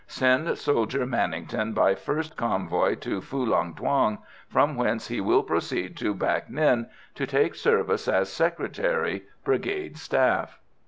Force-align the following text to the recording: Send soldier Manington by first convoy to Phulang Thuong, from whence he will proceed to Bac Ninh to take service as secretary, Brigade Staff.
Send 0.07 0.57
soldier 0.57 1.05
Manington 1.05 1.73
by 1.73 1.93
first 1.93 2.35
convoy 2.35 2.95
to 2.95 3.21
Phulang 3.21 3.75
Thuong, 3.77 4.17
from 4.49 4.75
whence 4.75 5.09
he 5.09 5.21
will 5.21 5.43
proceed 5.43 5.95
to 5.97 6.15
Bac 6.15 6.49
Ninh 6.49 6.89
to 7.13 7.27
take 7.27 7.53
service 7.53 8.07
as 8.07 8.27
secretary, 8.33 9.25
Brigade 9.43 9.99
Staff. 9.99 10.57